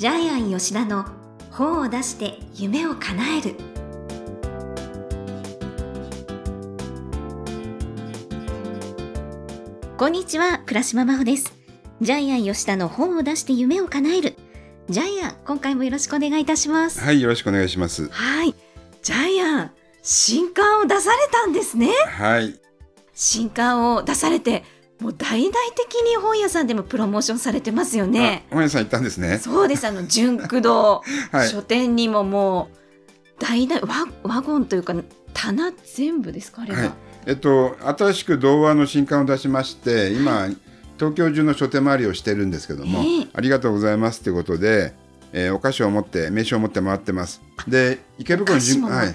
[0.00, 1.04] ジャイアン吉田の
[1.50, 3.54] 本を出して夢を叶える。
[9.98, 11.52] こんにちは倉島真帆です。
[12.00, 14.36] ジャイアン吉田の本を出して夢を叶える。
[14.88, 17.00] ジャイアン今回もよろしくお願いいたします。
[17.00, 18.08] はい、よろしくお願いします。
[18.08, 18.54] はい。
[19.02, 19.70] ジャイアン
[20.02, 21.90] 新刊を出されたんですね。
[22.08, 22.58] はい、
[23.12, 24.64] 新刊を出されて
[25.00, 28.44] もう大々的に本屋さんでもプロモーションされてますよね。
[28.50, 29.38] あ本屋さん行ったんですね。
[29.38, 29.86] そうです。
[29.86, 32.76] あの純駆堂はい、書店にももう
[33.38, 34.94] 大々ワワゴンというか
[35.32, 36.92] 棚全部ですかあれは、はい。
[37.26, 40.48] えっと、新しく童話の新刊を出しまして、今、
[40.98, 43.26] 東京中の書店回りをしてるんですけども、ええ。
[43.32, 44.94] ありがとうございますということで、
[45.32, 47.40] えーお菓子を持って、名刺を持って回ってます。
[47.68, 49.14] で、池袋の純、はい、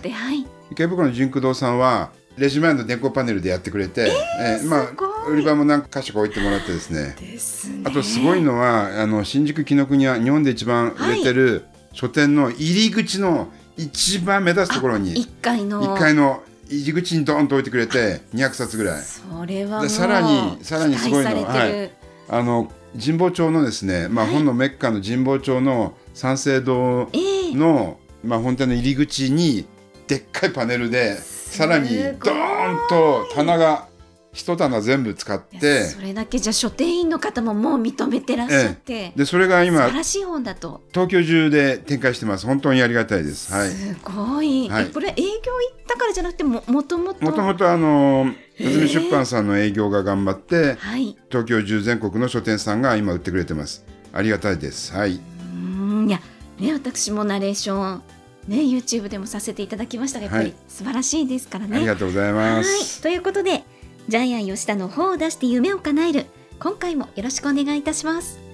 [0.72, 5.09] 池袋の純駆堂さんは、レジ前の電光パネルでやってくれて、えーますごい。
[5.09, 7.84] あ、売り場も何か所か置いてもらってですね、ですね。
[7.85, 15.81] あとすごいのはあの新宿紀ノ国は日本で一番売れてる書店の入り口の一番目立つところに一階の。
[15.95, 19.02] 1階の入り口にドーンと置いてくれて200冊ぐらい。
[19.02, 21.91] それはもうでさらにさらにすごいの期待されてる
[22.28, 24.33] あの神保町のですね、まあ、はい。
[24.36, 29.66] 本のメッカの神保町の三省堂ええの、まあ、本店の入り口に
[30.08, 31.17] でっかいパネルで
[31.56, 33.88] さらにドーンと棚が
[34.36, 42.45] 一棚全部使ってそれだけじゃ書店員の方ももう認めてらっしゃって、でそれが素今晴らしい本だと、東京中で展開してます。
[42.45, 43.53] 本当にありがたいです。
[43.53, 43.70] はい。
[43.70, 44.88] すごい、はい。
[44.88, 48.25] えこれ営業行ったからじゃなくてももともともともとあの
[48.58, 51.16] 辰巳出版さんの営業が頑張ってはい。
[51.30, 56.19] 東京中全国の書店さんが今売ってくれてますありがたいですはいうーんいや
[56.59, 58.03] ね私もナレーション
[58.47, 61.77] ね YouTube でもさせていただきましたがやっぱりはい素晴らしいですからね。
[61.77, 63.63] ありがとうございはいますということで
[64.07, 66.25] ジャイアン吉田の本を出して夢を叶える
[66.59, 68.45] 今回もよろしくお願いいたします。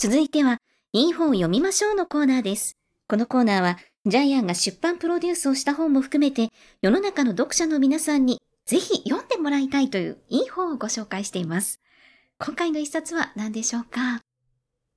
[0.00, 0.58] 続いては、
[0.92, 2.76] いい本を読みましょうのコーナーです。
[3.08, 6.50] このコーナーは、ジャイアンが出版プロデュースをした本も含めて、
[6.82, 11.78] 世の中の読者の皆さんにぜひ読んでもらいたいといういい本をご紹介しています。
[12.40, 14.20] 今回の一冊は何でしょうか？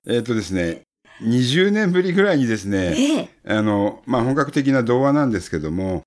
[0.07, 0.81] えっ、とですね
[1.21, 6.01] 20年ぶりぐらいにですねええあのまあ本格的な童話なんですけども、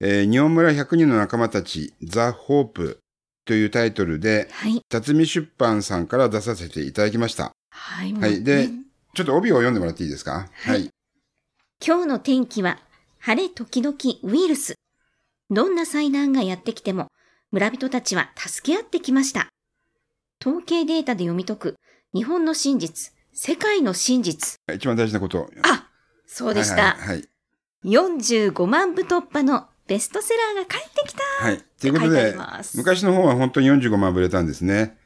[0.00, 3.00] えー日本村100人の仲間たちザ・ホープ
[3.46, 4.80] というタイトルではい。
[4.88, 8.12] 辰巳出版さんから出させていただきましたはい。
[8.12, 8.74] はいでね
[9.14, 10.48] ちょっと帯を読んでもらっていいですか？
[10.52, 10.88] はい
[11.84, 12.78] 今日の天気は
[13.18, 14.74] 晴れ時々ウイルス。
[15.50, 17.08] どんな災難がやってきても
[17.52, 19.48] 村人たちは助け合ってきました。
[20.40, 21.76] 統計データで読み解く
[22.14, 24.56] 日本の真実、世界の真実。
[24.74, 25.86] 一番大事なことあ、
[26.26, 26.94] そうでした。
[26.94, 27.28] はいはいはい
[27.84, 31.44] 45万部突破のベストセラーが帰ってきた。
[31.44, 31.60] はい。
[31.80, 32.32] ということで
[32.76, 34.96] 昔の方は本当に45万部売れたんですね。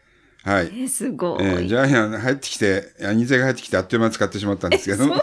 [0.44, 0.66] はい。
[0.66, 1.42] えーすごい。
[1.42, 5.16] えージャイアン入ってきて、あ印税が入ってきてあっという間に使ってしまったんですけども。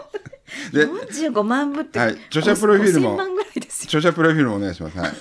[0.73, 3.85] で、45万部って、はい著者プロフィールも5000万ぐらいですよ。
[3.85, 4.97] 著者プロフィールもお願いします。
[4.97, 5.13] はい。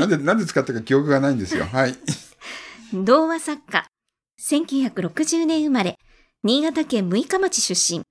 [0.00, 1.66] なんで、なんで使ったか記憶がないんですよ。
[1.66, 1.94] はい。
[2.94, 3.86] 童話作家、
[4.40, 5.98] 1960年生まれ、
[6.42, 8.02] 新潟県六日町出身。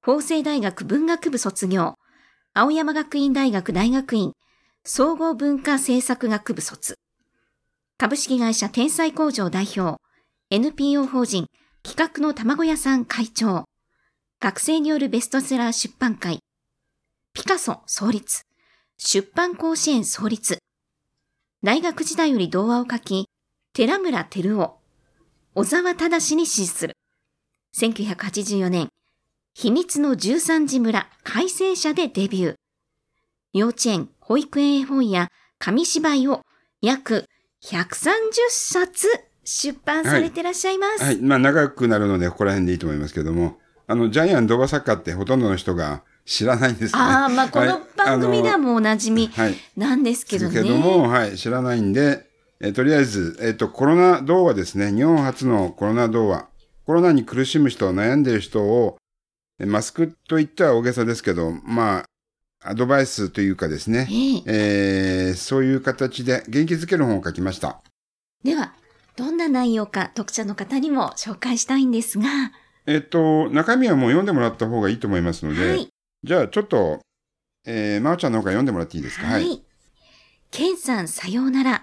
[0.00, 1.96] 法政大学文学部卒業、
[2.54, 4.32] 青山学院大学大学院、
[4.84, 6.96] 総合文化政策学部卒。
[7.98, 10.00] 株式会社天才工場代表、
[10.50, 11.46] NPO 法人
[11.82, 13.66] 企画の卵屋さん会長、
[14.40, 16.40] 学生によるベストセラー出版会、
[17.34, 18.44] ピカソ創立、
[18.96, 20.63] 出版甲子園創立。
[21.64, 23.30] 大学時代より童話を書き、
[23.72, 24.76] 寺村照夫、
[25.54, 26.94] 小沢忠に支持する。
[27.74, 28.90] 1984年、
[29.54, 32.54] 秘密の13時村改正者でデビュー。
[33.54, 36.42] 幼稚園、保育園絵本や紙芝居を
[36.82, 37.24] 約
[37.62, 38.10] 130
[38.50, 39.08] 冊
[39.44, 41.02] 出版されてらっしゃいます。
[41.02, 41.16] はい。
[41.22, 47.00] まあ、長くなるので、ここら辺でいいと思いますけども、あの、ジャイアン童話作家ってほとんどの人が知らないんですね。
[47.00, 49.54] ああ、まあこの番組ではもうおなじみはい。
[49.76, 50.62] なんですけどね。
[50.62, 52.26] けども、はい、知らないんで、
[52.60, 54.92] えーとりあえず、えっ、と、コロナ童話ですね。
[54.92, 56.48] 日本初のコロナ童話。
[56.86, 58.96] コロナに苦しむ人、悩んでいる人を、
[59.58, 62.04] えマスクと言ったら大げさですけど、ま
[62.62, 67.82] あ、アドバイスというかですね、えええーそういう形で元気づける本を書きました。
[68.42, 68.72] では、
[69.16, 72.24] どんな内容か読者の方にも紹介したいんですが、
[72.86, 75.93] えっ、と、中身はもう読んでもらった方がいいと思いますので、はい。
[76.24, 77.00] じゃあちょっと、
[77.66, 79.26] えー、まおちゃんの方から読んでもらっていいですか？
[79.26, 79.62] はい。
[80.50, 81.82] ケンさんさようなら。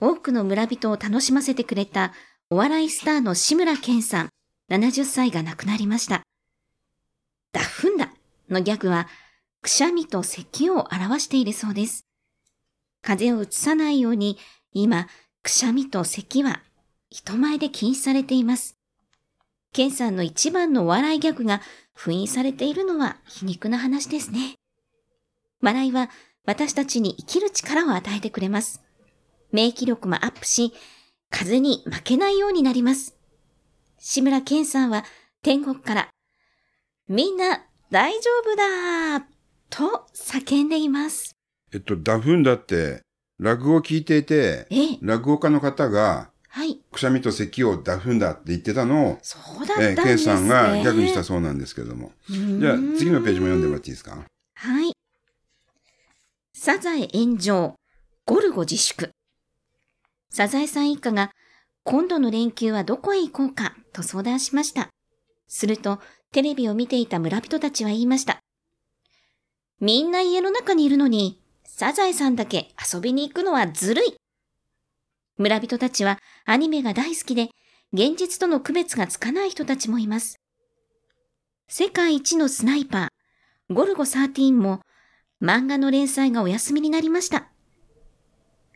[0.00, 2.12] 多くの村人を楽しませてくれた
[2.50, 4.30] お笑いスターの志村けんさん、
[4.68, 6.22] 70歳が亡くなりました。
[7.52, 8.12] ダフンだ
[8.50, 9.06] のギャグは、
[9.62, 12.04] くしゃみと咳を表しているそうです。
[13.00, 14.38] 風邪をうつさないように、
[14.72, 15.06] 今、
[15.42, 16.62] くしゃみと咳は
[17.10, 18.76] 人前で禁止されています。
[19.74, 21.60] ケンさんの一番のお笑いギャグが
[21.94, 24.54] 封印されているのは皮肉な話ですね。
[25.60, 26.10] 笑いは
[26.46, 28.82] 私たちに生きる力を与えてくれます。
[29.50, 30.72] 免疫力もアップし、
[31.28, 33.16] 風邪に負けないようになります。
[33.98, 35.04] 志村けんさんは
[35.42, 36.08] 天国から、
[37.08, 39.22] みんな大丈夫だー
[39.70, 41.34] と叫んでいます。
[41.72, 43.02] えっと、ダフンだって、
[43.40, 46.78] 落語を聞いていて、ええ、落語家の方が、はい。
[46.92, 50.18] くしゃみと咳をダフンだって言ってたのを、そうだったんですね。
[50.18, 52.12] さんがギャグにしたそうなんですけども。
[52.28, 54.24] じゃあ、次のページも読んでもらっていいですか？
[54.54, 54.92] はい。
[56.52, 57.74] サザエ炎上、
[58.24, 59.10] ゴルゴ自粛。
[60.30, 61.32] サザエさん一家が、
[61.82, 64.90] 今度の連休はどこへ行こうかと相談しました。
[65.48, 65.98] すると、
[66.30, 68.38] テレビを見ていた村人たちは言いました。
[69.80, 74.14] みんな家の中にいるのに、サザエさんだけ遊びに行くのはずるい。
[75.36, 77.48] 村人たちはアニメが大好きで、
[77.92, 80.36] 現実との区別がつかない人たちもいます。
[81.68, 84.80] 世界一のスナイパー、ゴルゴ13も
[85.42, 87.48] 漫画の連載がお休みになりました。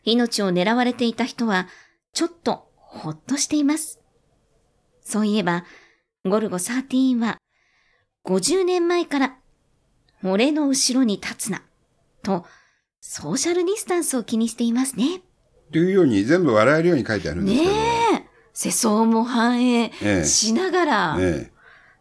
[0.03, 1.67] 命を狙われていた人は
[2.13, 3.99] ちょっとほっとしています。
[5.01, 5.65] そういえば、
[6.25, 7.37] ゴルゴ13は
[8.25, 9.37] 50年前から
[10.23, 11.61] 俺の後ろに立つな
[12.23, 12.45] と
[12.99, 15.21] ソーシャルディスタンスを気にしていますね。
[15.71, 17.75] というように全部笑えるように書いてあるんですねけど。
[18.23, 21.51] え、世相も反映ええしながら、え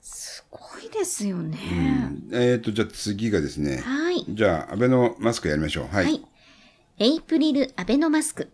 [0.00, 1.59] すごいですよね。
[1.62, 3.79] えうんえーと、じゃあ次がですね。
[3.79, 4.25] はい。
[4.29, 5.85] じゃあ、アベノマスクやりましょう。
[5.85, 5.91] は。
[5.91, 6.26] はいい。
[6.99, 8.50] エイプリル・アベノマスク。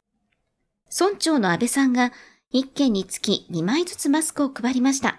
[0.90, 2.12] 村長の安倍さんが
[2.52, 5.18] 1件につき2枚ずつマスクを配りました。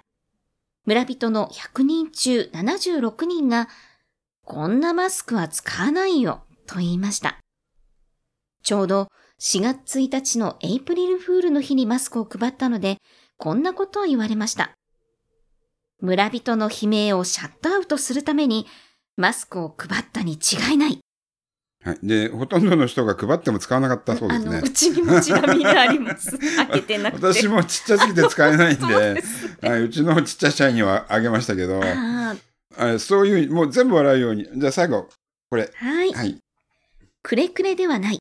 [0.85, 3.67] 村人の100人中76人が、
[4.43, 7.39] こんなマスクは使わないよ、と言いました。
[8.65, 9.09] ちょうど
[9.39, 12.97] 4月1日のエイプリルフールの日にマスクを配ったので、
[13.37, 14.71] こんなことを言われました。
[16.01, 18.65] 村人の悲鳴をシャットアウトするために、
[19.17, 20.99] マスクを配ったに違いない。
[21.83, 21.99] はい。
[22.01, 24.69] で、ほとんどの人が配っても使わなかったそうですあの、ねう。
[24.71, 26.35] ちにもちなみにあります。
[26.57, 27.33] 開けてなくて。
[27.33, 32.35] 私もちっちゃすぎて使えないんでで、すはい、うちのちっちゃい社員にはあげましたけど、あ
[32.77, 34.49] あそういう、もう全部笑うように。
[34.55, 35.07] じゃあ最後、
[35.51, 35.65] これ。
[35.65, 36.13] ーはい。
[36.13, 36.39] はい。
[37.21, 38.19] くれくれではない。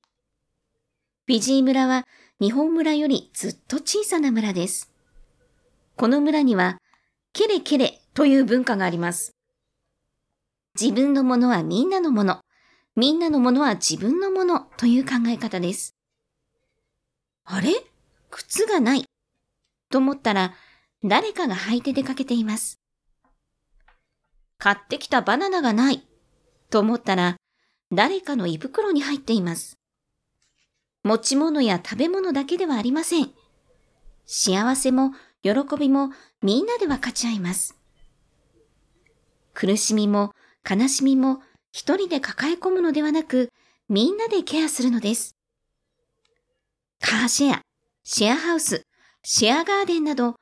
[1.26, 2.06] フィジー村は
[2.38, 4.92] 日本村よりずっと小さな村です。
[5.96, 6.76] この村には、
[7.32, 9.32] ケレケレという文化があります。
[10.78, 12.40] 自分のものはみんなのもの、
[12.94, 15.94] みんなのものは自分のものという考え方です。
[17.46, 17.70] あれ？
[18.30, 19.06] 靴がない。
[19.90, 20.52] と思ったら、
[21.02, 22.76] 誰かが履いて出かけています。
[24.58, 26.06] 買ってきたバナナがない。
[26.68, 27.36] と思ったら、
[27.90, 29.78] 誰かの胃袋に入っています。
[31.04, 33.30] 持ち物や食べ物だけではありません。
[34.26, 35.12] 幸せも
[35.42, 36.10] 喜びも
[36.42, 37.76] みんなで分かち合います。
[39.52, 40.32] 苦しみも
[40.68, 41.42] 悲しみも
[41.72, 43.52] 一人で抱え込むのではなく、
[43.88, 45.36] みんなでケアするのです。
[47.00, 47.60] カーシェア、
[48.02, 48.86] シェアハウス、
[49.22, 50.36] シェアガーデンなど、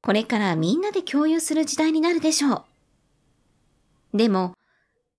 [0.00, 2.64] これからみんなで共有する時代になるでしょ
[4.14, 4.16] う。
[4.16, 4.54] でも、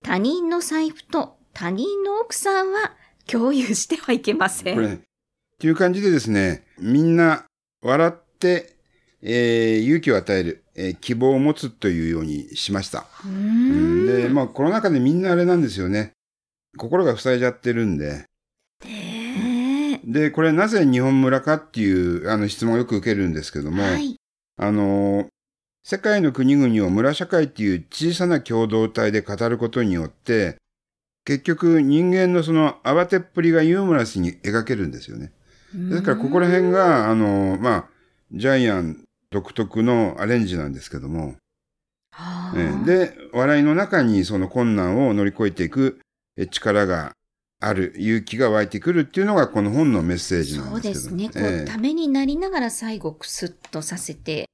[0.02, 2.96] 他人の財布と他人の奥さんは
[3.30, 4.74] 共有してはいけません。
[4.74, 4.98] これね、っ
[5.58, 7.44] ていう感じでですね、みんな
[7.82, 8.74] 笑って、
[9.20, 13.06] えー勇気を与える、えー希望を持つというようにしました。
[13.24, 16.12] うんんで、まあコロナ禍でみんなあれなんですよね。
[16.76, 18.24] 心が塞いじゃってるんで。
[18.84, 24.16] ねで、これなぜ日本村かっていうあの質問をよく受けるんですけども、えはい。
[24.56, 25.26] あのー
[25.84, 30.56] 世界の国々を村社会っていう小さな共同体で語ることによって、
[31.28, 35.30] 結局人間のその慌てっぷりがユーモラスに描けるんですよね。
[35.74, 37.84] ですからここら辺が、あのーまあ、
[38.32, 41.36] ジャイアン独特のアレンジなんですけども、
[42.86, 46.00] で、笑いの中にその困難を乗り越えていく
[46.38, 47.12] え力が
[47.60, 51.26] ある、勇気が湧いてくるっていうのがこの本のメッセージなんそうですすね。
[51.26, 54.48] こう、ええためになりながら最後クスッとさせて。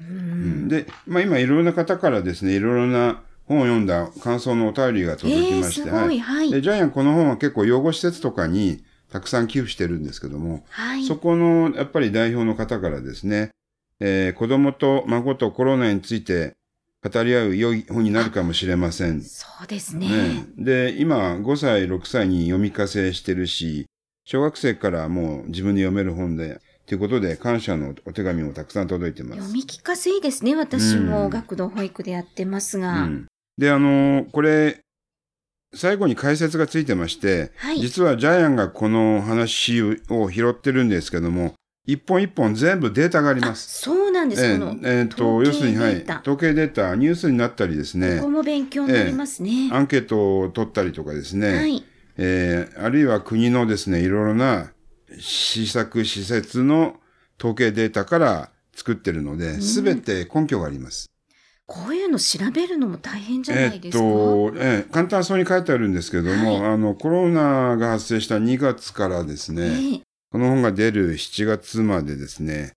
[0.00, 0.68] ううんん。
[0.68, 6.18] で、まあ今いろいろな方からですね、いろいろな本を読んだ感想のお便りが届きええまして、すごい。
[6.18, 6.50] はい。
[6.50, 11.04] で、ジャイアンこの本は結構養護施設とかにたくさん寄付してるんですけども、はい。
[11.06, 13.50] そこのやっぱり代表の方からですね、
[14.00, 16.54] えー子供と孫とコロナについて
[17.02, 19.20] 語り合う良い本になるかもしれません。
[19.22, 20.08] そうですね。
[20.08, 23.86] ね、で、今、5歳、6歳に読み聞かせしてるし、
[24.24, 29.42] 小学生からもう自分で読める本で、ということで、感謝のお手紙もたくさん届いてます。
[29.42, 30.54] 読み聞かせいいですね。
[30.56, 33.02] 私うんも学童保育でやってますうが。
[33.02, 33.26] ん、
[33.58, 34.80] で、あのーこれ、
[35.74, 41.54] 最後に解説がついてまして、はい実はジャイアンがこの話を拾ってるんですけども、
[41.86, 43.82] 一本一本全部データがあります。
[43.82, 44.44] そうなんです。
[44.44, 49.68] えこの、ええーと要するに、はい、統計データニュースになったりですねここ、も勉強になりますね。
[49.72, 51.84] アンケートを取ったりとかですね、はい。
[52.16, 54.72] えーあるいは国のですね、いろいろな
[55.18, 56.96] 施策、施設の
[57.38, 61.06] 統計データから作ってるので、すべて根拠があります。
[61.66, 64.02] こういうの調べるのも大変じゃないですか？
[64.02, 72.72] と、えー簡単そうに書いてあるんですけども、あの、コロナが発生した2月からですね、ええこの本が出る7月までですね、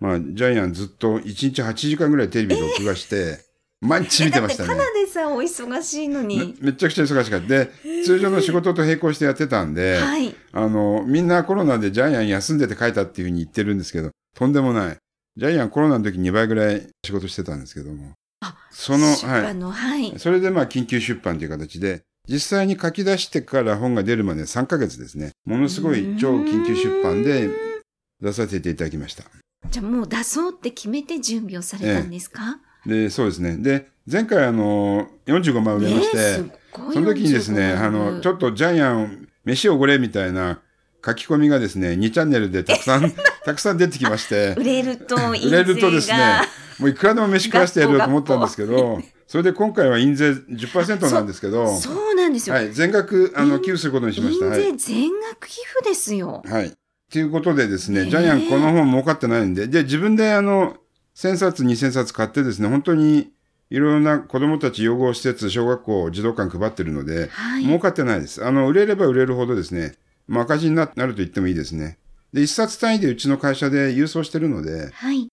[0.00, 3.38] まあ、ジャイアンずっと1日8時間ぐらいテレビ録画して、
[3.82, 4.68] 毎日見てましたね。
[4.70, 6.56] だってただでさお忙しいのめに。
[6.60, 7.46] めちゃくちゃ忙しかった。
[7.46, 7.70] で、
[8.04, 10.34] 通常の仕事と並行してやってたんで、はい。
[10.52, 14.96] あの、みんなコロナでジャイアン休んでて書いたっていうふうに言ってるんですけど、とんでもない。
[15.36, 18.12] ジャイアンコロナの時2倍ぐらい仕事してたんですけども。
[18.42, 19.06] あその、
[19.54, 20.12] の、はい。
[20.18, 25.30] それでまあ緊急出版という形で、実際に書き出してから本が出るまで3ヶ月ですね。
[25.44, 27.50] ものすごい超緊急出版で
[28.20, 29.24] 出させていただきました。
[29.70, 33.56] じゃあもう出そうって決めて準備をされたんですか、で、そうですね。
[33.56, 40.60] で、前回あの、45万売れまして、ねその時にですね、45あの、ちょっとジャイアン、飯をおごれみたいな
[41.04, 43.12] 書き込みがですね、2チャンネルでたくさん、
[43.44, 46.42] たくさん出てきまして売、れると印税売がれるとですね、
[46.78, 52.54] もういくらでも飯食わしてやるよと思ったんですけど、それで今回は印税10%なんですけど、そうなんですよ。
[52.54, 54.46] はい、全額、あの、寄付することにしました。
[54.46, 54.62] はい。
[54.62, 56.42] 印税全額寄付ですよ。
[56.44, 56.72] はい。
[57.10, 60.76] ということでですね、ジャイアンこの本儲かってないんで、で、自分であの、
[61.16, 63.32] 1000冊、2000冊買ってですね、本当に
[63.70, 67.64] いろいろな子供たち養護施設、小学校、児童館配ってるので、はい。
[67.64, 68.44] 儲かってないです。
[68.44, 69.94] あの、売れれば売れるほどですね、
[70.32, 71.98] まあ赤字にななると言ってもいいですね。
[72.32, 75.28] で、一冊単位でうちの会社で郵送してるので、はい。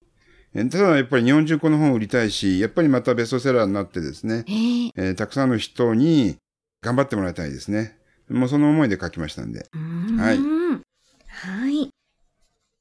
[0.53, 4.51] えただやっぱり日本中この本を売りたいし、やっぱりまたベストセラーになってですね、え
[4.88, 6.36] ええーたくさんの人に
[6.82, 7.98] 頑張ってもらいたいですね。
[8.29, 9.65] もうその思いで書きましたんで。
[9.77, 11.89] んはいはい。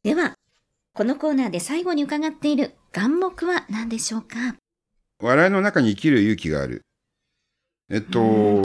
[0.03, 0.35] では、
[0.95, 4.57] このコーナーで最後に伺っている願目は何でしょうか？
[5.23, 6.83] 笑いの中に生きる勇気がある。
[7.91, 8.63] えっと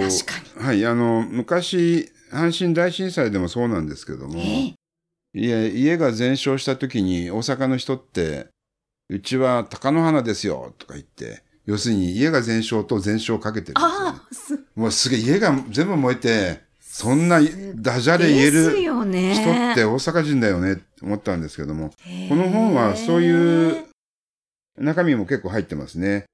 [0.58, 4.76] はい、あの、昔、阪神大震災でもそうなんですけども、い
[5.34, 8.48] や家が全焼した時に大阪の人って、
[9.10, 13.84] うちは貴乃花ですよとか言って、要するに家が全焼と全焼をかけてるん
[14.30, 14.66] ですよ、ね。
[14.76, 17.40] もうすげえ家が全部燃えて、そんな
[17.76, 18.72] ダジャレ言える。
[18.72, 18.92] 人
[19.72, 21.92] って大阪人だよねって思ったんですけども、
[22.30, 23.86] この本はそういう
[24.78, 26.26] 中身も結構入ってますね。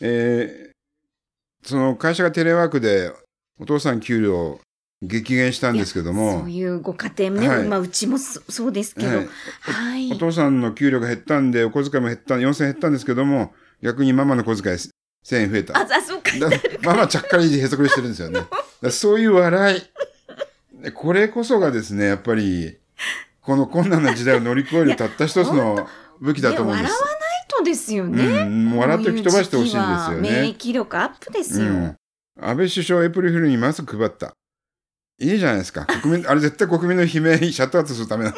[0.00, 0.70] えー
[1.62, 3.12] その会社がテレワークで
[3.60, 4.58] お父さん給料
[5.02, 9.28] 激減したんですけどそもう、いうご家庭もね、はいまあうちもそそうですけど、はい
[9.62, 10.12] はい。
[10.12, 15.78] お父さんの給料が減ったんで、お小遣いも減った、4000円減ったんですけども、逆にママの小遣い1000円増えた。
[15.78, 16.38] あ、あそうか。
[16.38, 16.50] だ
[16.82, 18.40] ママちゃっかりへそくりしてるんですよね。
[18.90, 20.82] そういう笑い。
[20.82, 22.76] でこれこそがですね、やっぱり、
[23.40, 25.88] この困難な時代を乗り越えるたった一つの
[26.20, 26.90] 武器だと思うんです。
[26.90, 28.24] ね笑わないとですよね。
[28.42, 30.56] うん、もう笑って吹き飛ばしてほしいんですよこういう時期は免ね。
[30.58, 31.66] 疫力アップですよ。
[31.66, 31.96] うん。
[32.38, 34.34] 安倍首相エプリルフールにマスク配った。
[35.20, 35.86] いいじゃないですか。
[35.86, 38.36] 国民、あれ絶対国民の悲鳴 シャットアウトするためなの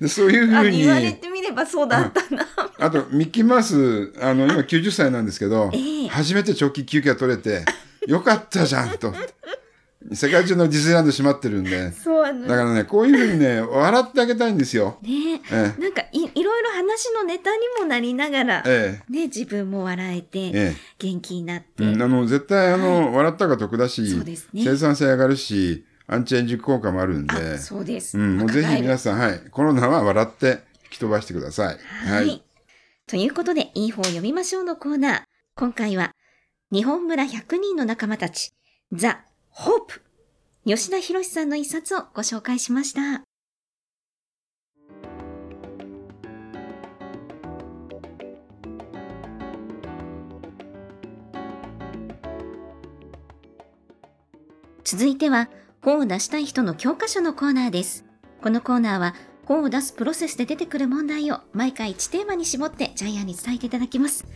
[0.00, 2.46] でそういうふあうに言、われてみればそうだったな。
[2.78, 7.64] あと、ミッキーマウス、あの、今90歳なんですけどええ、初めて長期休憩取れて、
[8.06, 9.14] よかったじゃんと。
[10.12, 11.92] 世界中のディズニーランド閉まってるんで。
[11.92, 14.98] そうあのだからね、こういうふうにね、笑ってあげたいんですよ。
[15.02, 28.18] ねええなんかいいろいろ話のネタにもなりながら、えね、自分も笑えて、ええ元気になって、えうん、あの、絶対、あの、笑ったが得だし、そうですね生産性上がるし、アンチエンジ効果もあるんで、あそうです。
[28.18, 31.78] うん、もうぜひ皆ささん、はい、コロナは笑って吹き飛ばしてください。
[32.08, 32.42] はい、
[33.06, 35.22] ということで、いい方を読みましょうのコーナー。
[35.56, 36.12] 今回は、
[36.70, 38.52] 日本村100人の仲間たち、
[38.92, 39.24] ザ・
[39.58, 40.02] ホープ。
[40.66, 43.22] 吉田博さんの一冊をご紹介しました。
[54.84, 55.48] 続いては、
[55.80, 58.04] 本を出したい人の教科書のコーナーです。
[58.42, 59.14] このコーナーは、
[59.46, 64.26] 本を出すプロセスで出てくる問題を毎回1テーマに絞ってジャイアンに伝えていただきます。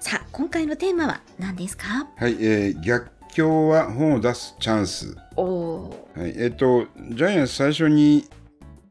[0.00, 2.08] さあ、今回のテーマは何ですか？
[2.16, 5.16] はい、えー逆境は本を出すチャンス。
[5.36, 8.28] はい、えっ、と、ジャイアン最初に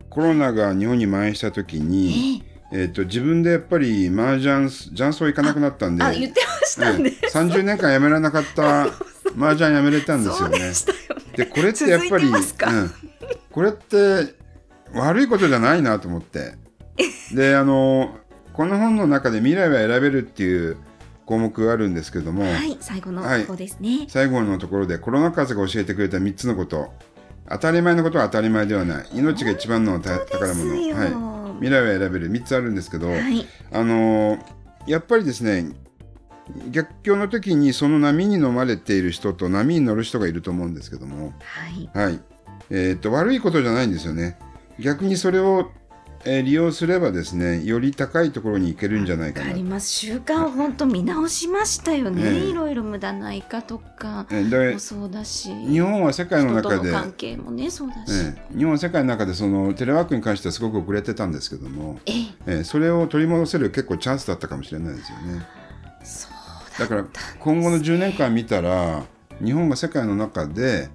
[0.10, 1.80] コロナが日本に蔓延した時ー。
[1.80, 7.12] に、ええっ、と、自分でやっぱり麻雀、雀荘行かなくなったんで、あ、言ってましたね。
[7.12, 8.88] ええ30年間やめられなかった
[9.38, 10.60] 麻雀やめれたんですよね
[11.38, 11.46] で。
[11.46, 12.92] これってやっぱり、うん、
[13.52, 14.36] これって
[14.94, 16.56] 悪いことじゃないなと思って。
[17.34, 18.18] で、あの、
[18.52, 20.78] この本の中で未来は選べるっていう
[21.26, 23.46] 項目があるんですけども、はい、最後のはい。
[23.46, 24.06] 方ですね。
[24.08, 26.94] 最後のところでコロナ風が教えてくれた3つのこと。
[27.50, 29.08] 当たり前のことは当たり前ではない。
[29.14, 35.72] 命が一番のた宝物、はい、未来を選べる3つあるんですけど、はい、あのーやっぱりですね
[36.70, 42.20] 逆境の時にその波に飲まれている人と波に乗る人がいると思うんですけども、はい、はい。
[42.70, 44.38] えー、と悪いことじゃないんですよね。
[44.78, 45.72] 逆にそれを、
[46.26, 49.48] えー利用すればですねより高いところに行けるんじゃないかな。
[49.48, 49.90] わかります。
[49.90, 52.22] 習慣を本当見直しましたよね。
[52.24, 52.38] ええ。
[52.50, 58.58] いろいろ無駄ないかとかもそうだし、日本は世界の中で関係もねそうだし、ええ。
[58.58, 65.46] 日本は世界の中でそのテレワークに関してはすごく遅れてたんですけども、ええ、ええそれを取り戻せる結構チャンスだったかもしれないですよね。
[66.04, 66.34] そう
[66.80, 67.06] だから
[67.40, 69.04] 今後の10年間見たら
[69.44, 70.90] 日本が世界の中で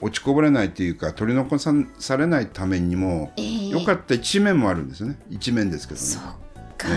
[0.00, 3.68] 落ちこぼれないというか取り残さされないためにもええ。
[3.68, 5.18] 良かった一面もあるんですよね。
[5.30, 6.06] 一面ですけどね。
[6.06, 6.22] そっ
[6.76, 6.88] か、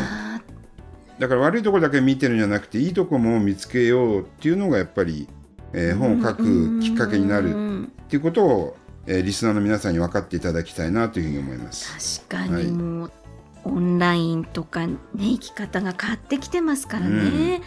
[1.20, 5.28] だから悪いところだけ見てるんじゃなくていいところも見つけようっていうのがやっぱり、
[5.74, 8.78] えー本を書くきっかけになるうんっていうことを、
[9.08, 12.28] えーリスナーの皆さんに分かっていただきたいなというふうに思います。
[12.28, 12.66] 確かはい。
[12.66, 13.12] にもう、
[13.64, 17.62] オンラインとかね生き方が変わってきてますからね、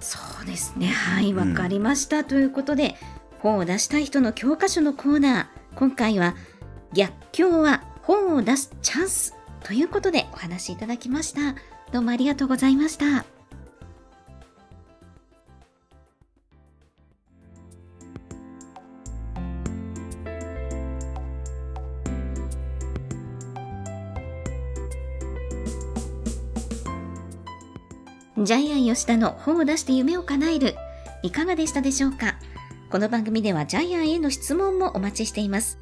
[0.00, 0.88] そうですね。
[0.88, 2.94] はいわかりました、ということで
[3.44, 5.78] 本を出したい人の教科書のコーナー。
[5.78, 6.34] 今回は
[6.94, 11.54] 逆境は本を出すチャンスということでお話しいただきました。
[11.92, 13.26] どうもありがとうございました。
[28.42, 30.76] ジャイアン吉田の本を出して夢を叶える
[31.22, 32.36] いかがでしたでしょうか？
[32.94, 35.80] この番組ではジャイアンへの質問もお待ちしています。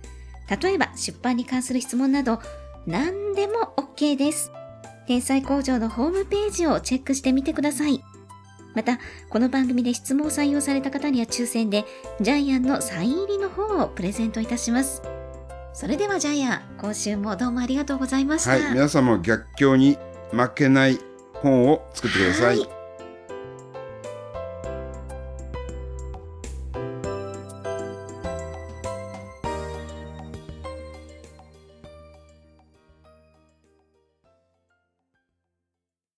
[0.62, 2.40] 例えば出版に関する質問など
[2.86, 4.50] 何でも OK です。
[5.06, 8.02] 天才工場のホームページをチェックしてみてください。
[8.74, 11.84] またこの番組で質問を採用された方には抽選で
[12.22, 15.02] ジャイアンのサイン入りの本をプレゼントいたします。
[15.74, 19.98] それではジャイアン今週もどうもありがとうございました、はい、皆さんも逆境に
[20.30, 20.98] 負けない
[21.34, 22.60] 本を作ってください。
[22.60, 22.81] はい